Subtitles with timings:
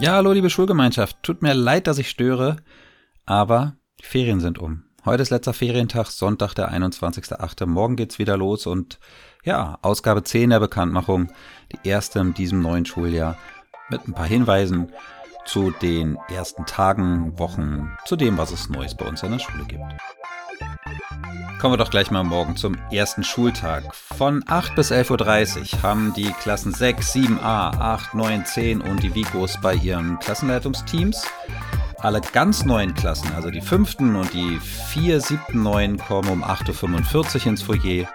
[0.00, 1.18] Ja, hallo liebe Schulgemeinschaft.
[1.22, 2.56] Tut mir leid, dass ich störe,
[3.26, 4.84] aber Ferien sind um.
[5.04, 7.66] Heute ist letzter Ferientag, Sonntag, der 21.8.
[7.66, 8.98] Morgen geht's wieder los und
[9.44, 11.30] ja, Ausgabe 10 der Bekanntmachung,
[11.70, 13.36] die erste in diesem neuen Schuljahr
[13.90, 14.90] mit ein paar Hinweisen
[15.44, 19.66] zu den ersten Tagen, Wochen, zu dem, was es Neues bei uns in der Schule
[19.66, 19.84] gibt.
[21.60, 23.94] Kommen wir doch gleich mal morgen zum ersten Schultag.
[23.94, 29.14] Von 8 bis 11.30 Uhr haben die Klassen 6, 7a, 8, 9, 10 und die
[29.14, 31.22] Vigos bei ihren Klassenleitungsteams.
[31.98, 37.40] Alle ganz neuen Klassen, also die fünften und die vier, siebten, neun, kommen um 8.45
[37.40, 38.08] Uhr ins Foyer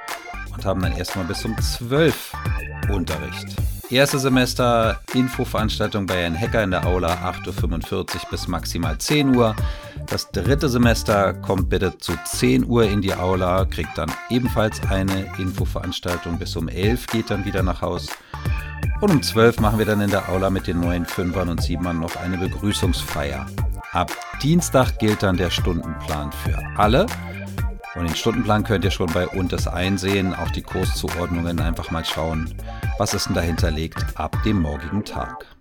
[0.52, 2.34] und haben dann erstmal bis um 12
[2.90, 3.56] Uhr Unterricht.
[3.92, 7.14] Erste Semester Infoveranstaltung bei Herrn Hacker in der Aula
[7.46, 9.56] 8.45 Uhr bis maximal 10 Uhr.
[10.08, 15.32] Das dritte Semester kommt bitte zu 10 Uhr in die Aula, kriegt dann ebenfalls eine
[15.38, 18.08] Infoveranstaltung bis um 11 geht dann wieder nach Haus.
[19.02, 22.00] Und um 12 machen wir dann in der Aula mit den neuen Fünfern und Siebern
[22.00, 23.48] noch eine Begrüßungsfeier.
[23.92, 27.08] Ab Dienstag gilt dann der Stundenplan für alle.
[27.96, 32.54] Und den Stundenplan könnt ihr schon bei Untes einsehen, auch die Kurszuordnungen einfach mal schauen,
[32.98, 35.55] was ist denn dahinter liegt ab dem morgigen Tag.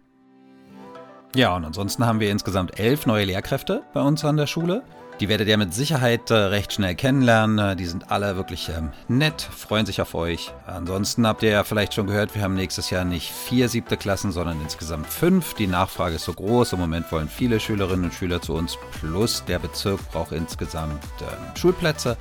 [1.34, 4.82] Ja, und ansonsten haben wir insgesamt elf neue Lehrkräfte bei uns an der Schule.
[5.18, 7.76] Die werdet ihr mit Sicherheit äh, recht schnell kennenlernen.
[7.76, 10.52] Die sind alle wirklich ähm, nett, freuen sich auf euch.
[10.66, 14.30] Ansonsten habt ihr ja vielleicht schon gehört, wir haben nächstes Jahr nicht vier siebte Klassen,
[14.30, 15.54] sondern insgesamt fünf.
[15.54, 16.72] Die Nachfrage ist so groß.
[16.74, 18.78] Im Moment wollen viele Schülerinnen und Schüler zu uns.
[19.00, 22.16] Plus der Bezirk braucht insgesamt äh, Schulplätze.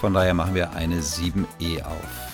[0.00, 2.32] Von daher machen wir eine 7e auf.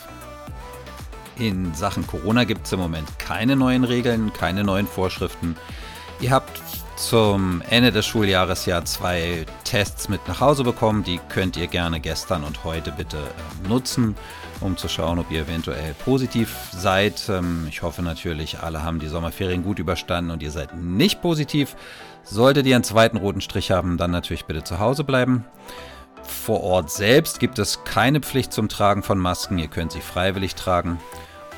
[1.39, 5.55] In Sachen Corona gibt es im Moment keine neuen Regeln, keine neuen Vorschriften.
[6.21, 6.61] Ihr habt
[6.97, 11.05] zum Ende des Schuljahres ja zwei Tests mit nach Hause bekommen.
[11.05, 14.17] Die könnt ihr gerne gestern und heute bitte äh, nutzen,
[14.61, 17.29] um zu schauen, ob ihr eventuell positiv seid.
[17.29, 21.77] Ähm, ich hoffe natürlich, alle haben die Sommerferien gut überstanden und ihr seid nicht positiv.
[22.25, 25.45] Solltet ihr einen zweiten roten Strich haben, dann natürlich bitte zu Hause bleiben.
[26.25, 29.59] Vor Ort selbst gibt es keine Pflicht zum Tragen von Masken.
[29.59, 30.99] Ihr könnt sie freiwillig tragen.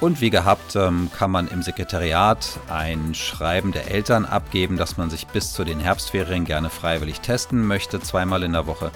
[0.00, 5.11] Und wie gehabt ähm, kann man im Sekretariat ein Schreiben der Eltern abgeben, dass man
[5.11, 8.93] sich bis zu den Herbstferien gerne freiwillig testen möchte, zweimal in der Woche.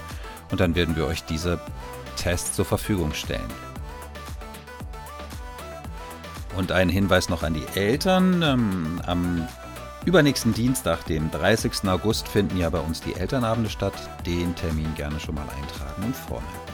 [0.50, 1.60] Und dann werden wir euch diese
[2.16, 3.52] Tests zur Verfügung stellen.
[6.56, 8.42] Und ein Hinweis noch an die Eltern.
[8.42, 9.46] Ähm, am
[10.06, 11.86] übernächsten Dienstag, dem 30.
[11.86, 13.94] August, finden ja bei uns die Elternabende statt.
[14.24, 16.73] Den Termin gerne schon mal eintragen und vormerken.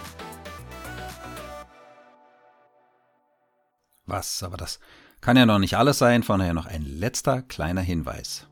[4.10, 4.80] Was, aber das
[5.20, 8.48] kann ja noch nicht alles sein, von daher noch ein letzter kleiner Hinweis.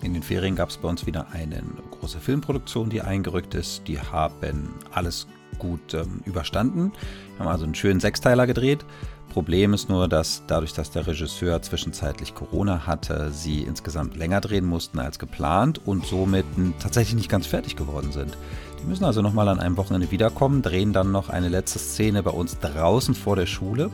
[0.00, 3.86] In den Ferien gab es bei uns wieder eine große Filmproduktion, die eingerückt ist.
[3.86, 5.28] Die haben alles
[5.58, 6.92] gut ähm, überstanden.
[7.36, 8.84] Wir haben also einen schönen Sechsteiler gedreht.
[9.28, 14.66] Problem ist nur, dass dadurch, dass der Regisseur zwischenzeitlich Corona hatte, sie insgesamt länger drehen
[14.66, 16.44] mussten als geplant und somit
[16.80, 18.36] tatsächlich nicht ganz fertig geworden sind.
[18.82, 22.32] Die müssen also nochmal an einem Wochenende wiederkommen, drehen dann noch eine letzte Szene bei
[22.32, 23.90] uns draußen vor der Schule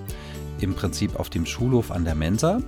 [0.61, 2.61] im Prinzip auf dem Schulhof an der Mensa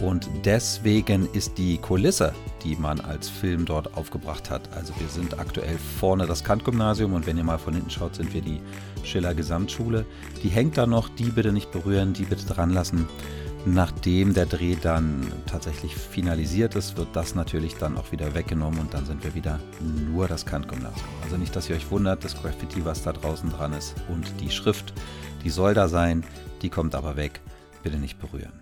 [0.00, 2.34] und deswegen ist die Kulisse,
[2.64, 4.68] die man als Film dort aufgebracht hat.
[4.74, 8.34] Also wir sind aktuell vorne das Kant-Gymnasium und wenn ihr mal von hinten schaut, sind
[8.34, 8.60] wir die
[9.04, 10.04] Schiller Gesamtschule.
[10.42, 13.06] Die hängt da noch, die bitte nicht berühren, die bitte dran lassen.
[13.68, 18.94] Nachdem der Dreh dann tatsächlich finalisiert ist, wird das natürlich dann auch wieder weggenommen und
[18.94, 21.08] dann sind wir wieder nur das Kant-Gymnasium.
[21.24, 24.50] Also nicht, dass ihr euch wundert, das Graffiti, was da draußen dran ist und die
[24.50, 24.92] Schrift,
[25.42, 26.22] die soll da sein,
[26.62, 27.40] die kommt aber weg.
[27.82, 28.52] Bitte nicht berühren.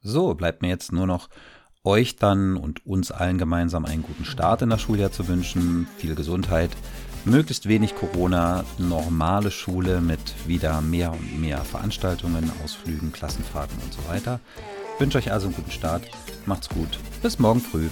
[0.00, 1.28] So, bleibt mir jetzt nur noch
[1.86, 5.86] euch dann und uns allen gemeinsam einen guten Start in das Schuljahr zu wünschen.
[5.96, 6.70] Viel Gesundheit,
[7.24, 14.06] möglichst wenig Corona, normale Schule mit wieder mehr und mehr Veranstaltungen, Ausflügen, Klassenfahrten und so
[14.08, 14.40] weiter.
[14.94, 16.02] Ich wünsche euch also einen guten Start.
[16.44, 16.98] Macht's gut.
[17.22, 17.88] Bis morgen früh.